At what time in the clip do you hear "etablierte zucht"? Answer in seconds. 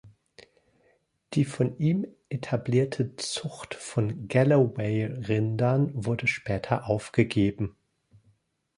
2.29-3.75